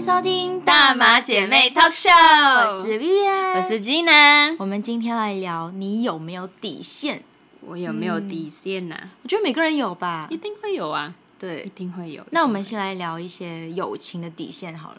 [0.00, 7.22] 迎收听大马姐妹 Talk Show，我是 Vivian，我是 Gina，我们今天来聊你有没有底线？
[7.60, 10.38] 我有没有底线呐、我觉得每个人有吧一。
[10.38, 12.24] 定会有啊，对一，定会有。
[12.30, 14.98] 那我们先来聊一些友情的底线好了。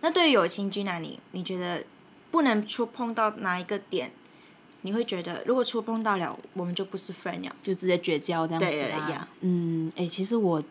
[0.00, 1.84] 那对于友情，Gina，你你觉得
[2.30, 4.12] 不能触碰到哪一个点？
[4.80, 7.54] 你会觉得如果触碰到了，我们就不是 friend 了。
[7.62, 9.10] 就直接绝交这样子对啦。
[9.10, 10.64] 呀嗯，哎、其实我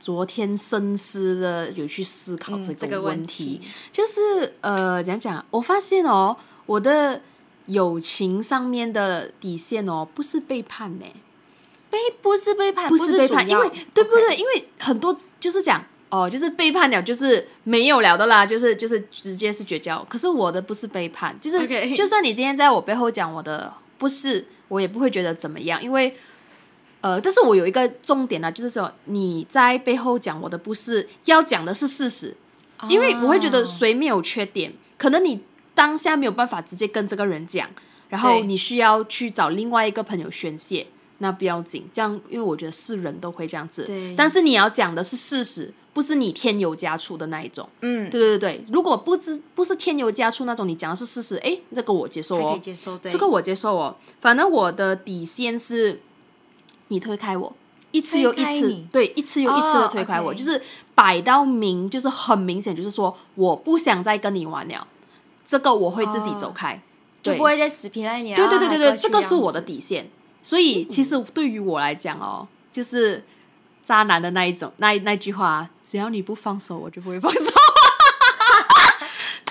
[0.00, 7.20] 昨天深思的有去思考嗯这个个问问题，题就是呃，讲讲，我发现哦，我的
[7.66, 11.04] 友情上面的底线哦，不是背叛呢、
[11.90, 14.34] 背不是背叛，不是背叛，因为对不对？
[14.36, 20.02] 因为很多就是讲哦，就是背叛了，就是没有了的啦，就是就是直接是绝交。
[20.08, 26.16] 可是我的不是背叛，就是就算你今天在我背后讲我的不是，我也不会觉得怎么样，因为。
[27.00, 32.36] 呃，但是我有一个重点呢，就是说你在背后讲我的不是，要讲的是事实，
[32.88, 35.40] 因为我会觉得哦谁没有缺点，可能你
[35.74, 37.68] 当下没有办法直接跟这个人讲，
[38.08, 40.86] 然后你需要去找另外一个朋友宣泄，
[41.18, 44.14] 那不要紧，这样因为我觉得是人都会这样子，对。
[44.16, 52.60] 但是你要讲的是事实，不是你添油加醋的那一种，嗯，对对对对，如果不知不是添油加醋那种，你讲的是事实，诶，这个我接受哦。
[53.04, 56.00] 这个我接受哦，反正我的底线是，
[56.90, 57.52] 你推开我。
[57.92, 60.62] 一次又一次对，一次又一次的哦推开我就是
[60.94, 64.86] 摆到明，就是很明显，就是说我不想再跟你玩了，
[65.44, 66.80] 这个我会自己走开，
[67.20, 68.36] 对就不会再死皮赖脸。
[68.36, 69.60] 对对对对对，啊这个是我的。
[69.60, 70.08] 底线。
[70.40, 73.24] 所以其实对于我来讲哦，就是
[73.82, 77.52] 渣男的那一种，那那句话，只要你不放手，我就不会放手。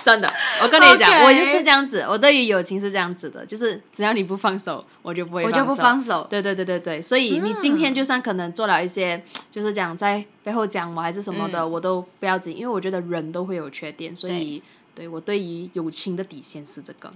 [0.02, 0.28] 真的，
[0.62, 6.26] 我跟你讲我就是这样子，我对于友情是这样子的，就是只要你不放手，我就不会我就不放手。
[6.30, 14.62] 对对对对对，所以你今天就算可能做了一些，就是讲在背后讲我还是什么的，嗯我都不要紧，因为我觉得人都会有缺点，所以
[14.94, 17.12] 对我对于友情的底线是这个。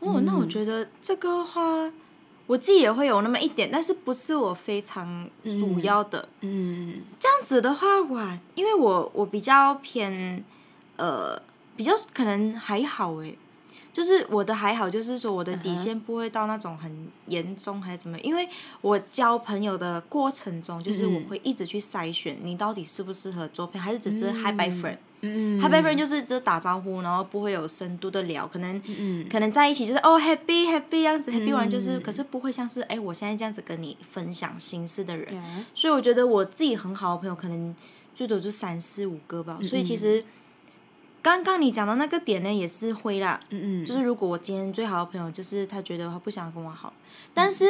[0.00, 1.90] 哦，那我觉得这个话，
[2.46, 6.28] 我自己也会有那么一点，但是不是我非常主要的。
[6.42, 10.44] 嗯这样子的话，哇，因为我我比较偏，
[10.96, 11.40] 呃，
[11.76, 13.36] 比较可能还好诶，
[13.92, 18.48] 就是我的还好，就是说我的底线不会到那种很严重还是怎么样因为
[18.80, 24.98] 我交朋友的过程中，就是我嗯会一直去筛选你到底适不适合做朋友，还是只是 hi bye friend。
[25.20, 25.60] 嗯。
[25.60, 29.26] hi bye friend 就是只打招呼，然后不会有深度的聊，可能嗯。
[29.30, 32.02] 可能在一起就是哦 happy happy 这样子，happy 完就是，嗯。
[32.02, 37.74] 可是不会像是哎我现在这样子跟你分享心事的人，嗯所以我觉得我自己很好的朋友可能
[38.14, 40.24] 最多就三四五个吧，所以其实
[41.24, 46.92] 刚刚你讲的那个点呢也是会啦，嗯嗯，就是如果我今天最好的朋友就是他觉得他不想跟我好，
[47.32, 47.64] 但是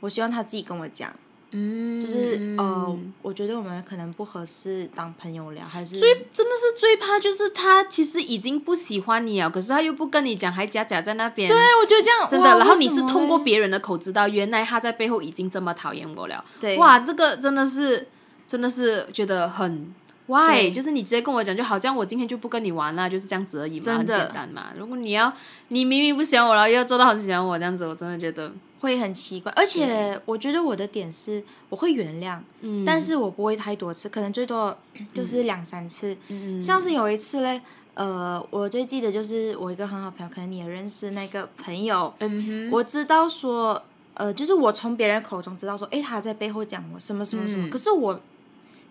[0.00, 1.10] 我希望他自己跟我讲，
[1.52, 11.48] 嗯，就是呃，我觉得我们可能不合适当朋友聊，还是最真的是最怕就是他其实已经不喜欢你了，可是他又不跟你讲，还假假在那边。
[11.48, 16.44] 对，我觉得这样真的，然后你是通过别人的口知道，原来他在背后已经这么讨厌我了。
[16.60, 16.76] 对。
[16.76, 18.06] 哇，这个真的是，
[18.46, 19.94] 真的是觉得很
[20.28, 24.66] why，就是你直接跟我讲就好，这样我今天就不跟你玩了，就是这样子而已嘛，很简单嘛。
[24.78, 25.32] 如果你要，
[25.68, 34.76] 你明明不喜欢我然后，又要做到很喜欢我这样子，我真的觉得，会很奇怪，而且我觉得我的点是我会原谅，嗯，但是我不会太多次，可能最多
[35.12, 36.16] 就是两三次。
[36.28, 37.60] 嗯，像是有一次嘞，
[37.94, 43.82] 呃，我最记得就是我一个很好朋友，可能你也认识那个朋友，嗯哼，我知道说，
[44.14, 47.70] 呃，就是我从别人口中知道说，诶，他在背后讲我什么什么什么，嗯。
[47.70, 48.20] 可是我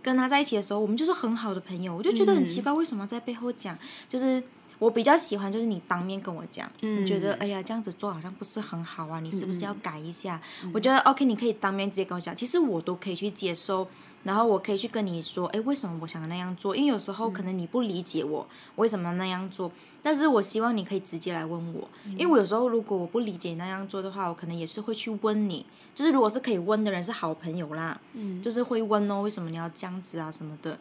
[0.07, 3.77] 跟他在一起的时候，我们就是很好的朋友，我就觉得很嗯奇怪，为什么在背后讲？
[4.07, 4.41] 就是
[4.79, 10.41] 我比较喜欢，就是你当面跟我讲，你觉得嗯哎呀这样子做好像不是很好啊，你是不是要改一下？
[10.63, 13.85] 嗯我觉得 OK，你可以当面直接跟我讲，其实我都可以去接受。
[14.23, 16.75] 然后我可以去跟你说，哎，为什么我想那样做？
[16.75, 25.65] 因为有时候可能你不理解我为什么那样做，但是我希望你可以直接来问我，因为我有时候如果我不理解那样做的话，我可能也是会去问你，
[25.97, 30.77] 就是如果是可以问的人是好朋友啦，嗯就是会问哦，为什么你要这样子啊什么的，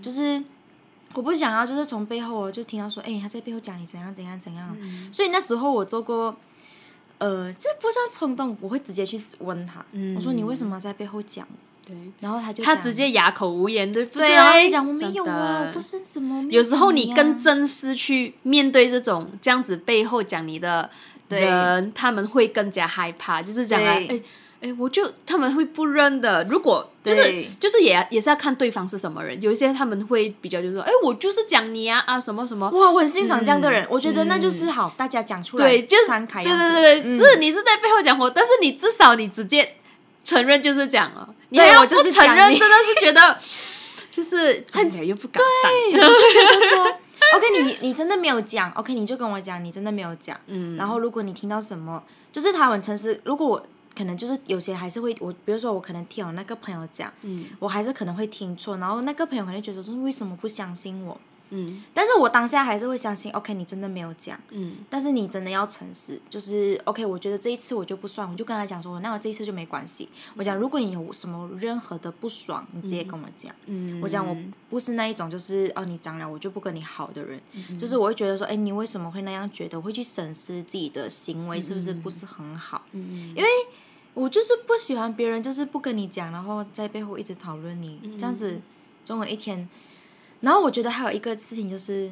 [0.00, 0.40] 就是
[1.14, 6.36] 我不想要就是从背后我就听到说，哎，他在背后讲你怎样怎样怎样，嗯所以那时候我做过。
[7.22, 11.46] 呃，这不算冲动，我会直接去问他，嗯我说你为什么在背后讲？
[11.86, 16.42] 对，然后他就他直接哑口无言，对不对，讲我没有啊，我不是什么。
[16.50, 20.88] 有时候你跟这真实去面对这种这样子背后讲你的
[21.28, 24.18] 对人，他们会更加害怕，就是讲哎
[24.60, 26.44] 哎，我就他们会不认的。
[26.44, 32.68] 如果就是就是也也是要看对方是什么人，有一些他们会比较就是说，哎，我就是讲你啊啊什么什么。
[32.70, 39.76] 哇，我很欣赏这样的人，嗯我觉得那就是好，大家讲出来，对，就是对，对对对，嗯是你是在背后讲我，但是你至少你直接
[40.22, 43.38] 承认就是讲了，你还要对我就是不承认，真的是觉得
[44.12, 45.42] 就是讲了又不敢
[45.90, 46.84] 对，我就觉得说
[47.36, 50.36] ，OK，你你真的没有讲，OK，你就跟我讲，你真的没有讲。
[50.48, 53.18] 嗯，然后如果你听到什么，就是他很诚实。
[53.24, 53.66] 如果我
[53.96, 61.20] 可能就是有些还是会我，比如说我可能听我那个朋友讲，嗯我还是可能会听错，然后那个朋友可能觉得说为什么不相信我？
[61.50, 64.40] 嗯但是我当下还是会相信，OK，你真的没有讲。
[64.50, 67.04] 嗯但是你真的要诚实，就是 OK。
[67.04, 70.08] 我觉得这一次我就不算，我就跟他讲说，那我这一次就没关系。
[70.36, 73.54] 我讲，如果你有什么任何的不爽，你直接跟我讲。
[73.66, 74.36] 嗯，我讲我
[74.68, 79.76] 不是那一种，就是哦你讲了我就不跟你好的人，嗯就是我会觉得说，哎，你为什么会那样觉得？
[79.78, 83.48] 我会去审视自己的行为是不是不是很好，嗯因为
[84.14, 88.60] 我就是不喜欢别人就是不跟你讲，然后在背后一直讨论你，这样子
[89.04, 89.68] 总有一天。
[90.40, 92.10] 然后我觉得还有一个事情就是，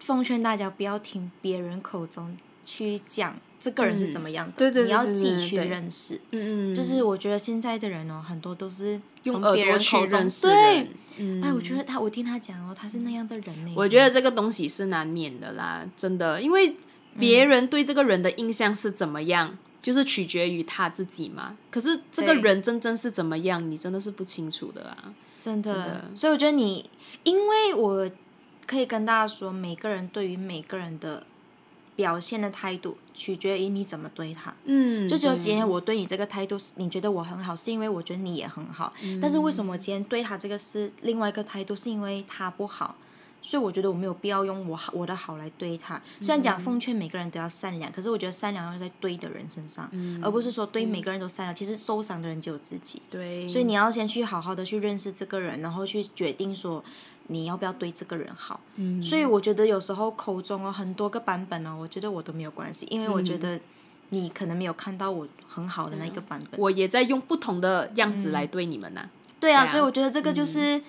[0.00, 6.20] 奉劝大家不要听别人口中去讲这个人是怎么样的，对对对你要对自己去认识。
[6.32, 10.88] 嗯嗯，就是我觉得现在的人哦，很多都是从别人口中认识对。。
[11.18, 13.74] 嗯，哎，我觉得他，我听他讲哦，他是那样的人呢。
[13.76, 16.74] 我觉得这个东西是难免的啦，真的，因为
[17.18, 21.58] 别人对这个人的印象是怎么样，就是取决于他自己嘛。
[21.70, 25.12] 可是这个人真正是怎么样，你真的是不清楚的啊。
[25.42, 26.88] 真的，的所以我觉得你，
[27.24, 28.08] 因为我
[28.64, 31.26] 可以跟大家说，每个人对于每个人的
[31.96, 34.54] 表现的态度，取决于你怎么对他。
[34.64, 38.92] 嗯，就只有今天我对你这个态度是，你觉得我很好，是因为我觉得你也很好。
[39.02, 42.94] 嗯但是为什么今天对他这个是另外一个态度，是因为他不好，
[43.42, 46.00] 所以我觉得我没有必要用我好我的好来对他。
[46.20, 49.90] 虽然讲奉劝每个人都要善良，可是我觉得善良要在对的人身上，
[50.22, 51.54] 而不是说对每个人都善良。
[51.54, 53.02] 其实受伤的人只有自己。
[53.10, 56.82] 对，所以你要先去好好的去认识这个人，然后去决定说
[57.26, 58.60] 你要不要对这个人好。
[58.76, 63.58] 嗯所以我觉得有时候口中哦很多个版本哦，我觉得我都没有关系，因为我觉得
[64.10, 66.60] 你可能没有看到我很好的那一个版本。
[66.60, 69.08] 我也在用不同的样子来对你们呐、
[69.40, 70.80] 对啊所以我觉得这个就是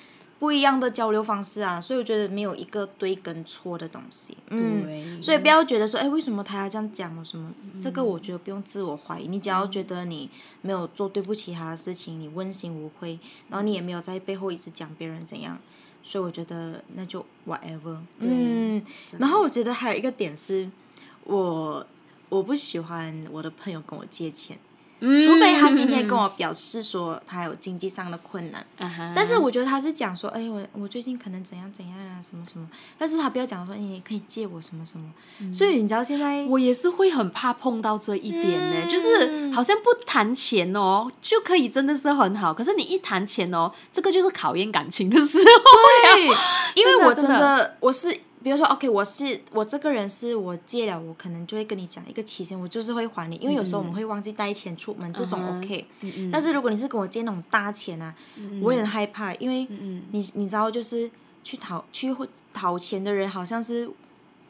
[0.44, 4.36] 不一样的交流方式啊，所以我觉得没有一个对跟错的东西。
[4.50, 5.22] 嗯。
[5.22, 7.50] 所以不要觉得说，哎，为什么他要这样讲我什么？
[7.82, 10.30] 这个我觉得不用自我怀疑，你只要觉得你
[10.62, 13.18] 没有做对不起他的事情，你问心无愧，
[13.48, 15.58] 然后你也没有在背后一直讲别人怎样，
[16.04, 18.00] 所以我觉得那就 whatever。
[18.20, 18.84] 嗯，
[19.18, 20.70] 然后我觉得还有一个点是，
[21.24, 21.88] 我
[22.28, 24.58] 我不喜欢我的朋友跟我借钱，
[25.06, 28.66] 嗯除非他今天跟我表示说他有经济上的困难。
[29.14, 32.68] 但是我觉得他是讲说，哎，我我最近可能怎样怎样啊，什么什么，
[32.98, 35.54] 但是他不要讲说，你可以借我什么什么。
[35.54, 45.44] 所以你知道现在，我也是会很怕碰到这一点呢、嗯就是好像不谈钱哦就可以真的是很好，可是你一谈钱哦，这个就是考验感情的时候。
[46.16, 46.28] 对，
[46.76, 55.86] 因为我真的我是，比如说，OK，我是我这个人是我借了，我可能就会跟你讲一个期限，我就是会还你，因为有时候我们会忘记带钱出门，这种 OK。
[56.02, 58.14] 嗯但是如果你是跟我借那种大钱啊，
[58.62, 61.10] 我也很害怕，因为嗯你你知道，就是
[61.44, 62.14] 去讨去
[62.52, 63.90] 讨钱的人好像是。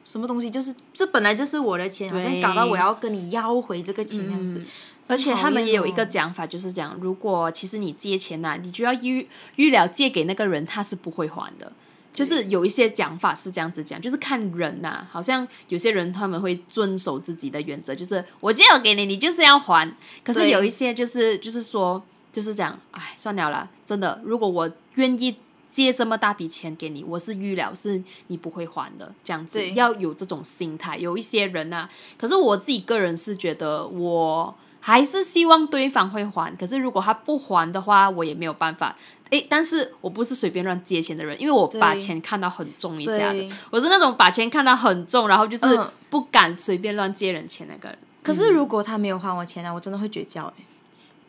[0.05, 4.61] 什么东西就是这本来就是我的钱，好像搞到我要跟你要回这个钱样子。
[5.07, 9.25] 而且他们也有一个讲法，就是讲，如果其实你借钱呐、你就要预
[9.55, 11.71] 预了借给那个人，他是不会还的。
[12.13, 19.91] 就是有一些讲法是这样子讲，就是看人呐、好像有些人他们会遵守自己的原则，就是我借我给你，你就是要还。
[20.23, 22.01] 可是有一些就是就是说
[22.31, 25.35] 就是讲，哎，算了啦，真的，如果我愿意
[25.71, 30.97] 借这么大笔钱给你，我是预料是你不会还的，这样子要有这种心态。
[30.97, 34.55] 有一些人呐、可是我自己个人是觉得我。
[34.85, 38.93] 还是希望对方会还，可是如果他不还的话，我也没有办法。
[39.29, 41.99] 诶，但是我不是随便乱借钱的人，因为我把对。
[41.99, 45.89] 钱看到很重一下的，我是那种把钱看到很重，然后就是嗯。
[46.09, 47.97] 不敢随便乱借人钱那个人。
[48.21, 50.63] 可是如果他没有还我钱啊，我真的会绝交哎、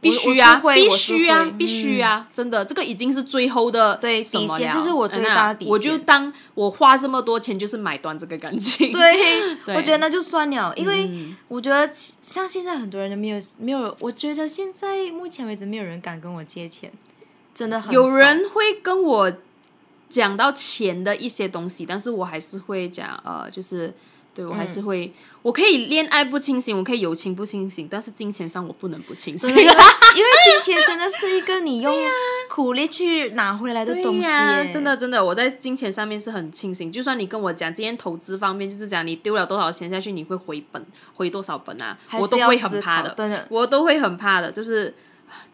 [0.04, 2.28] 必须啊，必须啊，必须啊！
[2.32, 5.72] 真的，这个已经是最后的底线这是我最大的底线。
[5.72, 8.92] 我就当我花这么多钱，就是买断这个感情。
[8.92, 9.74] 对， 对。
[9.74, 11.36] 我觉得那就算了，因为嗯。
[11.48, 16.92] 我觉得像现在很多人都没有没有，我觉得现在目前为止没有人敢跟我借钱，
[17.54, 19.32] 真的很有人会跟我
[20.10, 23.94] 讲到钱的一些东西，但是我还是会讲，呃，就是
[24.34, 25.12] 对我还嗯是会，
[25.42, 29.48] 我可以恋爱不清醒，我可以友情不清醒，但是金钱上我不能不清醒。
[29.54, 31.94] 因为金钱真的是一个你用
[32.50, 36.90] 苦力去拿回来的对东西啊、真的真的，我在金钱上面是很清醒。
[36.90, 44.50] 就算你跟我讲今天投资方面，就是讲你丢了多少钱下去，你会回本，回多少本啊，我都会很怕的，我都会很怕的。
[44.50, 44.94] 就是，啊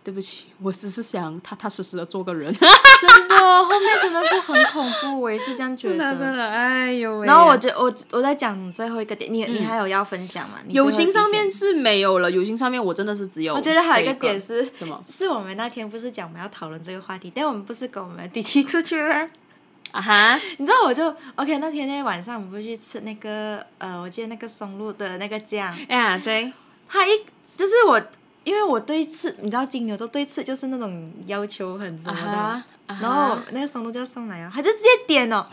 [0.03, 2.53] 对不起，我只是想踏踏实实的做个人。
[3.01, 6.37] 真的后面真的是很恐怖，我也是这样觉得真得。
[6.37, 7.27] 的，哎呦喂！
[7.27, 10.59] 然后我觉我我在讲最后一个点，你你还有要分享吗？
[10.69, 13.55] 友情上面是没有了，友情上面我真的是只有。
[13.55, 15.03] 我觉得还有一个个点是什么？
[15.09, 19.29] 是我们那天不是讲我们要讨论这个话题，但我们不是跟我们的弟弟出去吗？
[19.93, 26.53] 啊哈，你知道我就 OK 那天那晚上我们不是去吃那个呃，我记得那个松露的那个酱，哎呀，对，
[26.89, 27.11] 他一
[27.57, 28.01] 就是我，
[28.45, 32.15] 因为我对吃，你知道金牛座对吃就是那种要求很什么
[32.87, 35.47] 的，然后那个松露就要送来啊，他就直接点哦，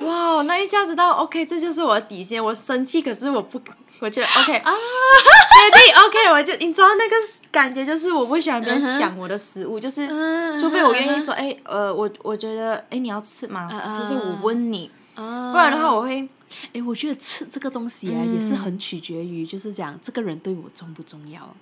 [0.00, 3.60] 哇，那一下子到 OK，这就是我的底线，我生气，可是我不，
[4.00, 7.16] 我觉得 OK 啊，决定 OK，我就你知道那个
[7.50, 13.68] 感觉就是我不喜欢别人抢我的食物， 就是嗯除非我愿意说，哎、呃，我我觉得，哎、你要吃吗？
[13.98, 16.28] 除非我问你，啊，不然的话我会，
[16.72, 18.34] 哎，我觉得吃这个东西啊，嗯。
[18.34, 21.54] 也是很取决于，就是讲这个人对我重不重要。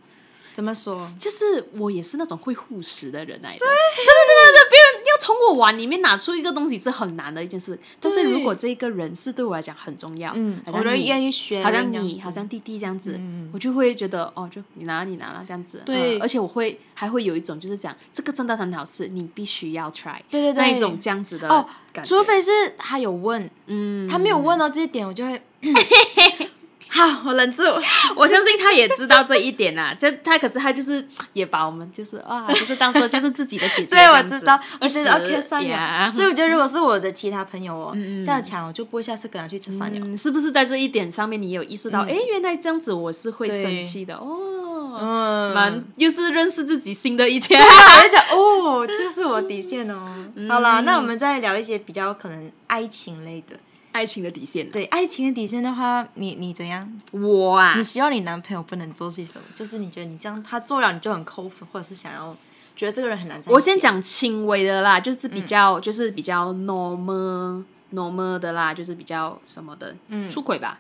[0.57, 1.07] 怎么说？
[1.19, 7.79] 就是我也是那种会护食的人来的，真的真的别人要从我碗里面拿出一个东西是很难的一件事。
[8.01, 15.83] 但是如果这个人是对我来讲很重要，嗯，我都愿意学，好像你，好像弟弟这样子，嗯我就会觉得哦，就你拿你拿了这样子。
[15.85, 21.69] 对嗯而且我会还会有一种就是讲这个真的很好吃，你必须要 try，对对对那一种这样子的哦。
[22.03, 25.43] 除非是他有问，嗯，他没有问到这一点，我就会，
[26.97, 27.63] 好，我忍住。
[28.17, 29.95] 我相信他也知道这一点啦。
[29.99, 34.23] 这他可是他就是也把我们就是哇，就是当做就是自己的姐姐这 对，我。
[34.27, 35.69] 知道，我觉得一时 OK 算了。
[35.69, 37.93] 呀所以我觉得，如果是我的其他朋友哦，
[38.25, 40.01] 这样抢，我就不会下次跟他去吃饭了。
[40.01, 42.01] 嗯，是不是在这一点上面你有意识到？
[42.01, 44.99] 哎、原来这样子我是会生气的哦。
[44.99, 47.61] 嗯，蛮又是认识自己新的一天。
[47.61, 50.15] 我就讲哦，这是我底线哦。
[50.35, 53.57] 嗯好啦，那我们再聊一些比较可能爱情类的。
[53.97, 57.01] 爱情的底线，对爱情的底线的话，你你怎样？
[57.13, 59.45] 我啊你，希望你男朋友不能做些什么？
[59.55, 62.37] 就是你觉得你这样他做了你就很扣分，或者是想要
[62.77, 63.41] 觉得这个人很难。
[63.47, 70.79] 我先讲轻微的啦，就是比较、就是比较 normal normal 的啦，就是比较什么的，嗯出轨吧，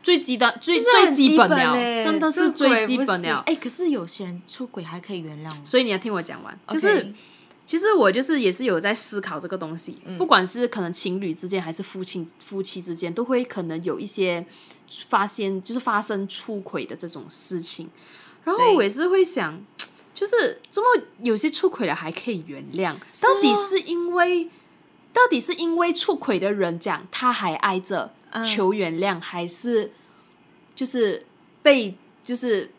[0.00, 3.42] 最基的最就是最基基本了，嘞真的是最基不本了。
[3.44, 5.52] 行哎、可是有些人出轨还可以原谅。
[5.64, 7.12] 所以你要听我讲完，就是。
[7.64, 10.18] 其实我就是也是有在思考这个东西，嗯。
[10.18, 14.44] 不管是可能情侣之间还是夫妻夫妻之间，都会可能有一些
[15.08, 17.88] 发现就是发生出轨的这种事情。
[18.44, 19.64] 然后我也是会想，
[20.14, 24.50] 就是这么有些出轨了还可以原谅，到底是因为
[25.12, 28.44] 到底是因为出轨的人讲他还爱着嗯。
[28.44, 29.92] 求原谅，还是
[30.74, 31.24] 就是
[31.62, 32.70] 被就是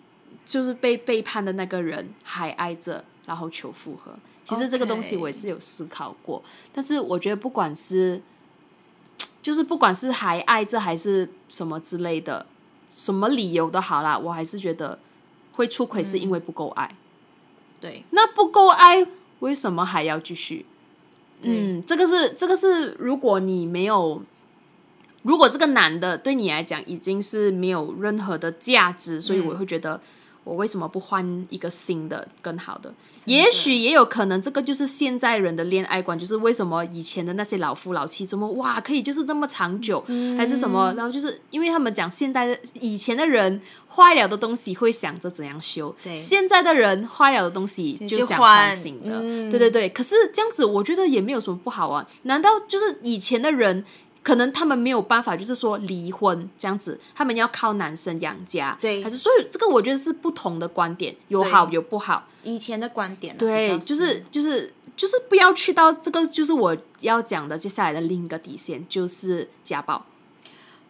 [0.46, 4.14] 就是被背叛的那个人还爱着，然后求复合。
[4.44, 8.22] 其实这个东西我也是有思考过但是我觉得不管是
[9.42, 12.46] 就是不管是还爱着还是什么之类的，
[12.90, 15.00] 什么理由都好啦，我还是觉得
[15.54, 16.94] 会出轨是因为不够爱。
[17.80, 19.08] 对，那不够爱，
[19.40, 20.66] 为什么还要继续？
[21.44, 24.22] 嗯，这个是这个是，如果你没有，
[25.22, 30.02] 如果这个男的对你来讲已经是没有任何的价值，所以嗯我会觉得。
[30.44, 32.90] 我为什么不换一个新的、更好的？
[32.90, 32.96] 的
[33.26, 40.94] 也许也有可能，这个就是现在人的恋爱观，就是为什么以前的那些老夫老妻怎么哇可以就是这么长久，嗯还是什么？
[40.98, 43.62] 然后就是因为他们讲现代的以前的人
[43.96, 49.90] 坏了的东西会想着怎样修，对现在的人坏了的东西就想换换新的，嗯对对对。
[49.90, 52.06] 可是这样子，我觉得也没有什么不好啊。
[52.24, 53.86] 难道就是以前的人？
[54.24, 59.04] 可能他们没有办法，就是说离婚这样子，他们要靠男生养家，对。
[59.04, 70.06] 还是所以这个我觉得是不同的观点，有好有不好，以前的观点啊、对，就是就是就是不要去到这个，就是我要讲的接下来的另一个底线，就是家暴。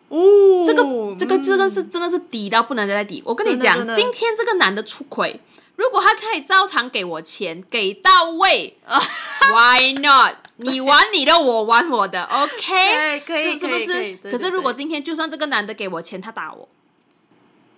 [0.10, 0.84] 哦，这个
[1.18, 3.24] 这个真的是真的是低到不能再低。
[3.26, 5.40] 我跟你讲今天这个男的出轨，
[5.76, 8.78] 如果他可以照常给我钱，给到位
[9.52, 10.36] ，Why not？
[10.58, 12.52] 你玩你的，我玩我的，OK？
[12.68, 14.32] 对可以是是不可以可以是？
[14.32, 16.70] 可是如果今天就算这个男的给我钱，他打我，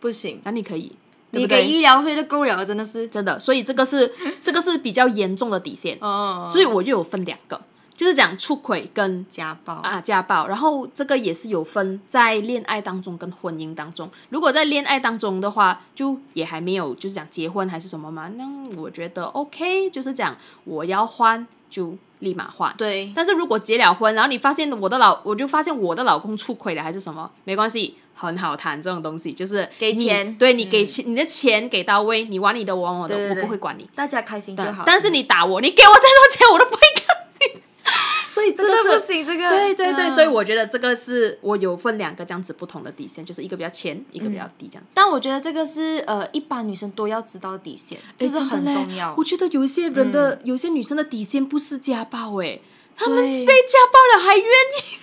[0.02, 0.92] 不行，那你可以，
[1.32, 3.08] 你给医疗费就够了，真的是。
[3.08, 5.98] 真的，所以这个是 这个是比较严重的底线。
[6.02, 7.60] 哦，所以我就有分两个，
[7.96, 14.12] 就是讲出轨跟家暴啊家暴，然后这个也是有分在恋爱当中跟婚姻当中。
[14.30, 18.46] 如果在恋爱当中的话，就也还没有就是讲结婚还是什么嘛，那
[18.78, 22.74] 我觉得 OK，就是讲我要换就立马换。
[22.78, 33.90] 对，但是如果结了婚，然后你发现我的老，我就发现我的老公出轨了还是什么，没关系，很好谈这种东西，就是给钱对你给钱，你的钱给到位，你玩你的，我玩我的，对对对我不会管你。
[33.96, 34.84] 大家开心就好。
[34.86, 37.05] 但是你打我，你给我再多钱，我都不会跟你。
[37.05, 37.05] 所
[38.46, 38.76] 以真的。
[38.86, 44.94] 不行，这个对对对，嗯所以我觉得这个是我有分两个这样子不同的底线，就是一个比较浅，一个比较低这样子。
[44.94, 49.24] 但我觉得这个是呃，一般女生都要知道的底线，这是很重要我。
[49.24, 52.60] 觉得有一些人的、有些女生的底线不是家暴、哎，
[52.96, 54.96] 她们被家暴了还愿意。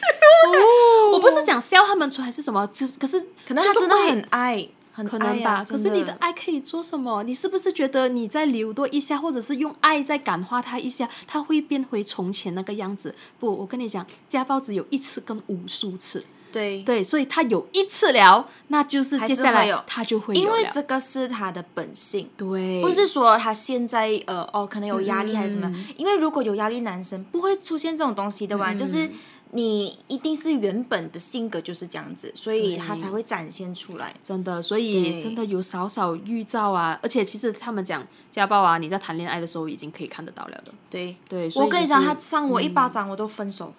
[0.47, 5.55] 哦我不是想笑他们出还是什么，只是可是可能就是会她真的很爱，很可能吧。
[5.55, 7.23] 啊可是你的爱可以做什么？
[7.25, 13.15] 你是不是觉得你再留多一下，或者是用爱再感化他一下，他会变回从前那个样子？
[13.41, 16.25] 不，我跟你讲，家暴只有一次跟无数次。
[16.53, 22.29] 对，对，所以他有一次聊，那就是接下来他就会有因为这个是他的本性。
[22.37, 28.75] 对，不是说他现在呃哦可能有压力还是什么，嗯因为如果有压力，男生不会出现这种东西的嗯吧？
[28.75, 29.11] 就是
[29.55, 34.15] 你一定是原本的性格就是这样子，所以他才会展现出来。
[34.23, 40.73] 真的，所以真的有少少预兆啊，而且其实他们讲家暴啊，你在谈恋爱的时候已经可以看得到了的。
[40.89, 43.75] 对，对，我跟你讲，他扇我一巴掌，我都分手。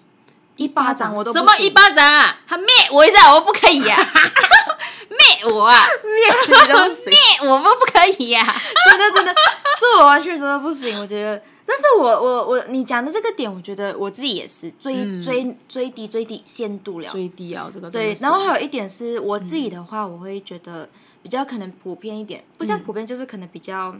[0.55, 2.39] 一巴掌我都什么一巴掌啊？
[2.47, 3.97] 他灭我一下，我不可以呀、
[5.09, 5.85] 灭我啊！
[6.03, 8.43] 灭你都不行，灭我们不可以呀、
[8.89, 9.33] 真的真的，
[9.79, 10.99] 这我完全真的不行。
[10.99, 17.09] 我觉得，但是我我我你讲的这个点，我觉得我自己也是最、最最低最低限度了。
[17.09, 20.87] 最低啊，这个对，然后还有一点是我自己的话，我会觉得
[21.23, 23.95] 比较可能普遍一点，不像嗯普遍，就是可能比较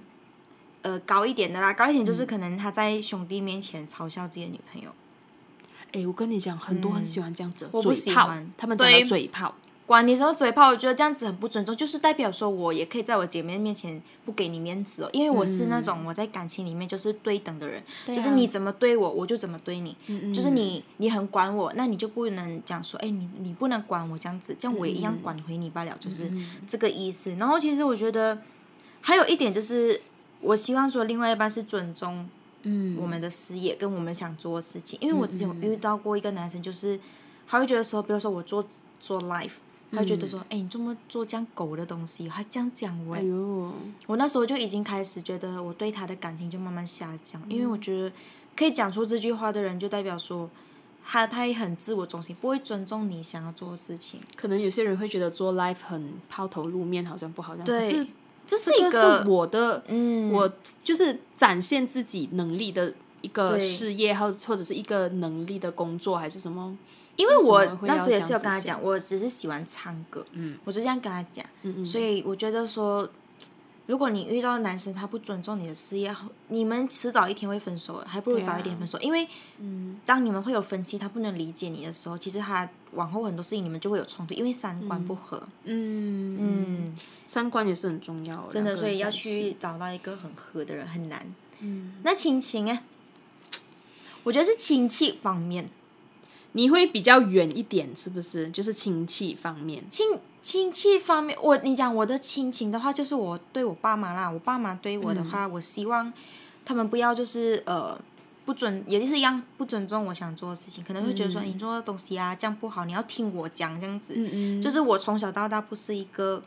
[0.83, 1.73] 呃高一点的啦。
[1.73, 4.89] 高一点就是可能他在兄弟面前嘲笑自己的女朋友，
[5.93, 9.55] 哎，我跟你讲，很多很喜欢这样子嘴炮喜欢，他们讲嘴炮。
[9.85, 26.31] 管你什么嘴炮，我觉得这样子很不尊重，就是代表说我也可以在我姐妹面前不给你面子哦，因为我是那种我在感情里面就是对等的人，就是你怎么对我，我就怎么对你，嗯就是你你很管我，那你就不能讲说，哎，你你不能管我这样子，这样我也一嗯样管回你罢了，就是
[26.65, 27.35] 这个意思。
[27.35, 28.41] 然后其实我觉得
[29.01, 29.99] 还有一点就是，
[30.39, 32.27] 我希望说另外一半是尊重
[32.63, 36.99] 嗯我们的事业跟我们想做的事情，因为我之前有遇到过一个男生，就是
[37.47, 38.65] 他会觉得说，比如说我做
[38.99, 39.51] 做 life，。
[39.95, 42.27] 他会觉得说，哎、你怎么做这样狗的东西？
[42.27, 43.71] 他这样讲我、哎呦，
[44.07, 48.11] 我那时候就已经开始觉得我对他的感情就慢慢下降，因嗯为我觉得
[48.55, 50.49] 可以讲出这句话的人，就代表说
[51.05, 54.19] 他他也很自我中心，不会尊重你想要做的事情。
[54.35, 57.67] 可能有些人会觉得做 life 很抛头露面，好像不好这样。
[57.67, 58.07] 可对是
[58.45, 60.51] 这是这个一个是我的，嗯，我
[60.83, 66.77] 就是展现自己能力的一个事业，或或者是一个能力的工作，还是什么？
[67.15, 70.57] 因为我为什么会要那时候也是有跟他讲，我只是喜欢唱歌，嗯。
[70.65, 73.09] 我就这样跟他讲，嗯嗯，所以我觉得说。
[73.85, 76.15] 如果你遇到男生他不尊重你的事业，
[76.47, 78.97] 你们迟早一天会分手，还不如早一点分手。
[78.99, 79.27] 因为
[79.59, 85.37] 嗯当你们会有分歧，他不能理解你的时候，其实他往后很多事情你们就会有冲突，因为三观不合。
[85.65, 91.25] 嗯嗯，嗯，三观也是很重要，真的，所以要去找到一个很合的人很难。
[91.59, 92.83] 嗯，那亲情哎，
[94.23, 95.69] 我觉得是亲戚方面，
[96.53, 98.49] 你会比较远一点，是不是？
[98.49, 106.11] 就是亲戚方面，亲亲戚方面，我你讲我的亲情的话，就是我对我爸妈啦，我爸妈对我的话，我希望
[106.65, 107.97] 他们不要就是呃
[108.45, 114.13] 不准，也就是一样不尊重我想做的事情，可能会觉得说、你做的东西啊这样不好，你要听我讲这样子。
[114.17, 116.43] 嗯嗯，就是我从小到大不是一个，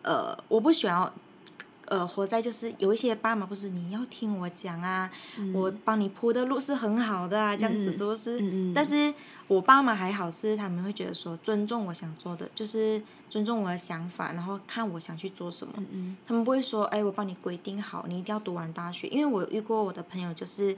[0.00, 1.12] 呃，我不喜欢，
[1.88, 5.10] 呃，活在就是有一些爸妈不是你要听我讲啊，
[5.52, 8.38] 我帮你铺的路是很好的啊，这样子是不是？
[8.40, 9.12] 嗯嗯但是
[9.46, 15.72] 我爸妈还好，是他们会觉得说尊重我想做的，就是尊重我的想法，然后看我想去做什么。
[15.90, 20.76] 嗯他们不会说，哎，我帮你规定好，你一定要读完大学，因为我有遇过我的朋友就是。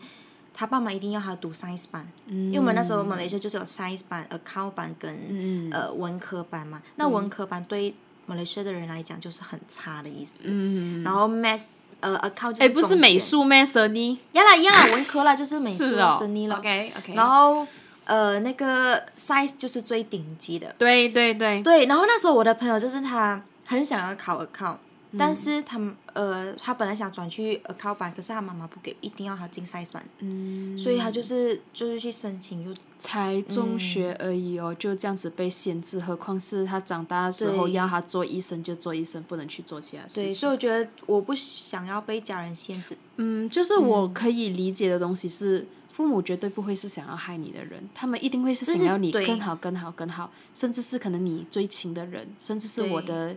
[0.52, 6.82] 他爸妈一定要他读 science 班，嗯，因为我们那时候马来西亚就是有 science 班、account 班跟、嗯呃文科班嘛。
[6.96, 7.94] 那文科班对
[8.30, 10.34] 马来西亚的人来讲就是很差的意思。
[10.44, 11.62] 嗯，然后 math
[11.98, 16.54] 呃 account 就是哎，不是，美术咩？Sunny 呀啦一样啦，文科啦就是美术 是哦生意了。
[16.56, 17.66] ，OK OK，然后
[18.04, 20.72] 呃那个 science 就是最顶级的。
[20.78, 24.76] 对对对，对，然后那时候我的朋友就是他很想要考 account，、
[25.18, 40.34] 但嗯是他们呃他本来想转去 account 班，可是他妈妈不给，一定要他进 science 班，嗯，所以他就是就是去申请又才中学而已哦，就这样子被限制，何况是他长大的时候要他做医生就做医生，不能去做其他事对，情。
[40.34, 42.96] 所以我觉得我不想要被家人限制。
[43.16, 53.36] 嗯，就是我可以理解的东西是，父母绝对不会是想要害你的人，他们一定会是想要你更好、更好、更好，甚至是可能你最亲的人，甚至是我的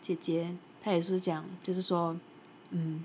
[0.00, 2.16] 姐姐，她也是讲，就是说，
[2.70, 3.04] 嗯，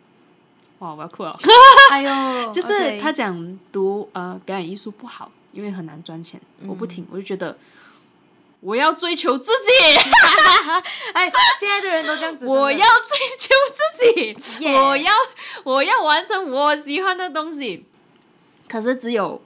[0.79, 1.37] 哇，我要哭了，
[1.91, 7.57] 哎呦， 就是她讲读呃表演艺术不好，因为很难赚钱，我不嗯听，我就觉得
[8.61, 9.97] 我要追求自己。
[11.13, 15.11] 哎，现在的人都这样子，我要追求自己我要
[15.63, 17.85] 我要完成我喜欢的东西。
[18.67, 19.41] 可是只有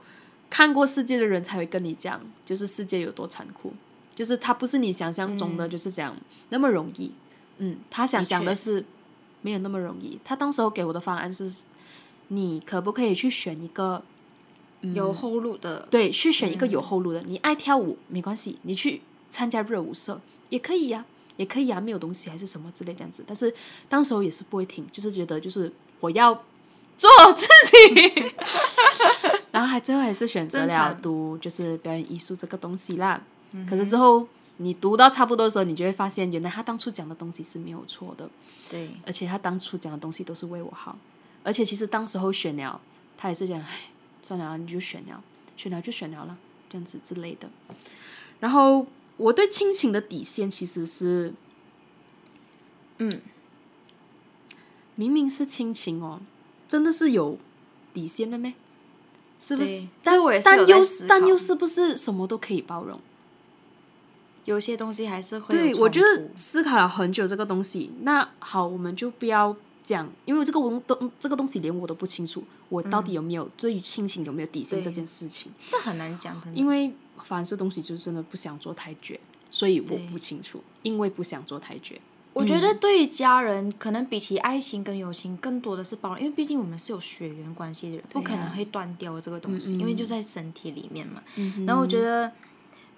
[0.49, 3.73] 看过世界的人才会跟你讲，就是世界有多残酷，
[4.15, 5.69] 就是它不是你想象中的，嗯。
[5.69, 6.15] 就是讲
[6.49, 7.11] 那么容易。
[7.59, 8.83] 嗯，他想讲的是
[9.41, 10.19] 没有那么容易。
[10.23, 11.63] 他当时候给我的方案是，
[12.29, 14.03] 你可不可以去选一个
[14.93, 17.21] 有后路的，对，去选一个嗯有后路的。
[17.21, 20.19] 你爱跳舞没关系，你去参加热舞社
[20.49, 21.05] 也可以呀、
[21.37, 23.23] 也可以啊，没有东西还是什么之类这样子。
[23.27, 23.53] 但是
[23.87, 26.33] 当时候也是不会停，就是觉得就是我要
[26.97, 28.31] 做自己，
[29.51, 33.21] 然后还最后还是选择了读就是表演艺术这个东西啦。
[33.69, 34.27] 可是之后
[34.61, 38.29] 你读到差不多的时候，你就会发现，原来他当初讲的东西是没有错的，
[38.69, 40.97] 对，而且他当初讲的东西都是为我好。
[41.43, 42.79] 而且其实当时候选了，
[43.17, 43.89] 他也是讲，哎，
[44.21, 45.23] 算了啊，你就选了，
[45.55, 46.37] 选了就选了了，
[46.69, 47.49] 这样子之类的。
[48.41, 51.33] 然后我对亲情的底线其实是，
[52.97, 53.09] 嗯，
[54.95, 56.19] 明明是亲情哦，
[56.67, 57.37] 真的是有
[57.93, 58.53] 底线的咩？
[59.39, 59.87] 是不是？
[60.03, 62.99] 但我但又但又是不是什么都可以包容？
[64.45, 67.91] 有些东西还是会对，我觉得思考了很久这个东西。
[68.02, 75.52] 那好，我们就不要讲，因为这个东东这个东西连我都不清楚，我到底有没有、对于亲情有没有底线这件事情。
[75.67, 76.91] 这很难讲的，因为
[77.23, 79.19] 凡是东西就真的不想做太绝，
[79.52, 81.99] 所以我不清楚，因为不想做太绝。
[82.32, 91.21] 我觉得对于家人，可能比起爱情跟友情，更多的是包容，因为毕竟我们是有血缘关系的人，不可能会断掉这个东西，因为就在身体里面嘛。
[91.36, 92.32] 嗯然后我觉得，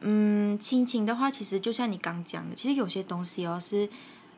[0.02, 3.88] 嗯，亲情的话，其实就像你刚讲的，其实有些东西哦是，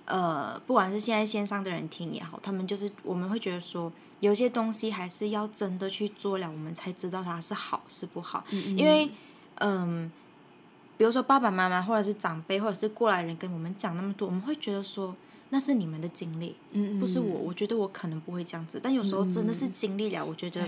[0.06, 9.10] 呃，不管是现在线上的人听也好，他们就是我们会觉得说，有些东西还是要真的去做了，我们才知道它是好是不好，因为，
[9.56, 10.12] 嗯。
[10.96, 15.14] 比如说爸爸妈妈或者是长辈或者是过来人跟我们讲那么多，我们会觉得说
[15.50, 17.40] 那是你们的经历，嗯不是我。
[17.40, 20.62] 我觉得我可能不会这样子，但有时候真的是经历了，我觉得，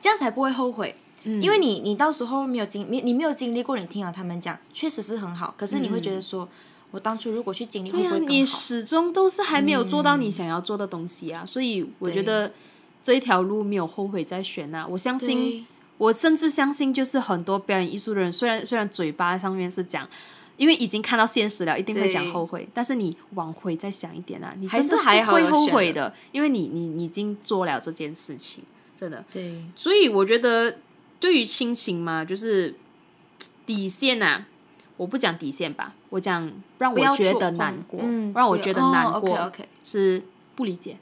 [0.00, 0.94] 这样才不会后悔。
[1.24, 6.48] 嗯因为你你到时候没有经你你没有经历过，你听了他们讲，确实是很好，可是你会觉得说，
[6.90, 8.32] 我当初如果去经历，会对啊，不会更好？
[8.32, 12.52] 你始终都是还没有做到你想要做的东西啊，所以我觉得
[13.02, 14.86] 这一条路没有后悔再选啊。
[14.86, 15.66] 我相信，
[15.98, 20.08] 我甚至相信，就是很多表演艺术的人，虽然虽然嘴巴上面是讲。
[20.56, 22.68] 因为已经看到现实了，一定会讲后悔。
[22.74, 28.62] 但是你往回再想一点啊，你还是还会后悔的，因为你你你已经做了这件事情，
[29.00, 29.24] 真的。
[29.32, 30.76] 对所以我觉得，
[31.20, 32.74] 对于亲情嘛，就是
[33.66, 34.46] 底线啊，
[34.96, 39.52] 我不讲底线吧，我讲让我觉得难过，嗯，让我觉得难过、
[39.84, 40.22] 是
[40.56, 40.96] 不理解，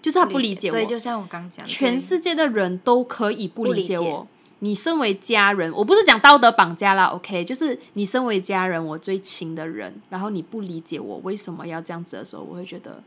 [0.00, 0.72] 就是他不理解我。
[0.72, 4.28] 对，就像我刚讲的，全世界的人都可以不理解我。
[4.60, 13.02] 你身为家人，我不是讲道德绑架啦，OK，就是你身为家人，我最亲的人，然后你不理解我为什么要这样子的时候，我会觉得，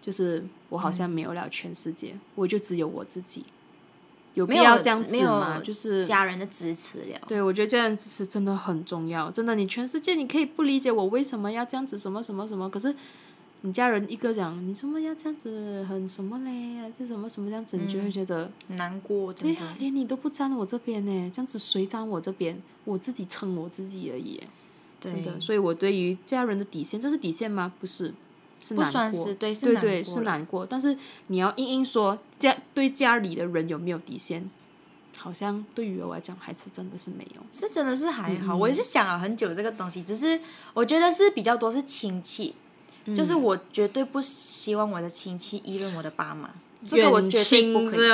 [0.00, 3.44] 就是我好像没有了全世界，我就只有我自己，
[4.34, 5.60] 有必要这样子吗？
[5.62, 7.20] 就是家人的支持了。
[7.26, 9.30] 对，我觉得家人支持真的很重要。
[9.30, 12.94] 真的，你全世界你可以不理解我为什么要这样子，什么什么什么，可是
[13.60, 19.32] 你家人一个讲你什么要这样子，很什么嘞，还是什么什么这样子，你就会觉得，难过。
[19.32, 22.60] 对呀、连你都不站我这边呢，这样子谁站我这边？
[22.84, 24.40] 我自己撑我自己而已，
[24.98, 25.38] 真的。
[25.38, 27.72] 所以我对于家人的底线，这是底线吗？
[27.78, 28.12] 不是，
[28.62, 28.82] 是不。
[28.84, 30.64] 算是对，是难对对，是过了难过。
[30.66, 30.96] 但是
[31.26, 34.48] 你要硬硬说家对家里的人有没有底线，
[35.16, 37.42] 好像对于我来讲还是真的是没有。
[37.52, 40.40] 是真的是还嗯好，我也是想了很久这个东西，只是
[40.72, 42.54] 我觉得是比较多是亲戚，
[43.06, 46.50] 嗯就是我绝对不希望我的亲戚议论我的爸妈，
[46.86, 48.08] 这个我远绝对不可以。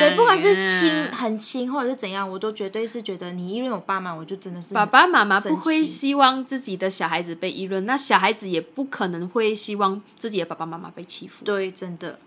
[0.00, 11.44] 对，不管是亲很亲或者是怎样，我都绝对是觉得你议论我爸妈，我就真的是爸爸妈妈不生会希望自己的小孩子被议论，那小孩子也不可能会希望自己的爸爸妈妈被欺负。
[11.44, 12.18] 对，真的，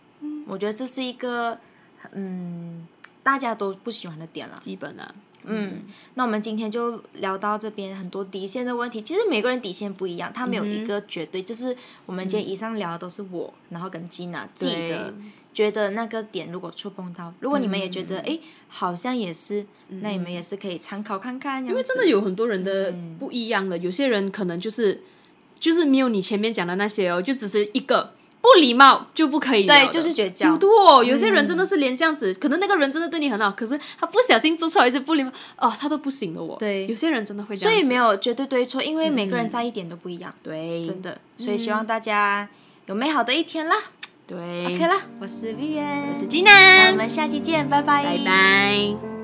[0.45, 1.57] 我觉得这是一个
[2.11, 2.87] 嗯
[3.23, 4.57] 大家都不喜欢的点了。
[4.61, 5.83] 基本啊，嗯，
[6.15, 9.01] 那我们今天就聊到这边，很多底线的问题。
[9.01, 11.41] 其实每个人底线不一样，他没有一个绝对。
[11.41, 15.13] 就是我们今天以上聊的都是我，然后跟 Gina 自己的
[15.53, 21.63] 觉得那个点，如果触碰到，如果你们也觉得哎、诶好像也是，那你们也是可以参考看看。
[21.63, 25.01] 因因为真的有很多人的不一样的，有些人可能就是
[25.57, 28.13] 就是没有你前面讲的那些哦，就只是一个
[28.53, 30.47] 不礼貌就不可以聊对，就是绝交。
[30.49, 36.55] 有多、哦，有些人真的是连这样子，可能那个人真的对你很好，可是他不小心做出来一些不礼貌，哦，他都不行的我。
[36.57, 36.87] 对。
[36.87, 41.19] 有些人真的会这样，所以没有绝对对错，因为每个人在意点都不一样，对，真的。
[41.37, 42.47] 所以希望大家
[42.85, 43.75] 有美好的一天啦。
[44.25, 44.37] 对。
[44.65, 49.16] OK 啦，我是 Vivian，我是那 Gina，我们下期见，拜拜，拜拜。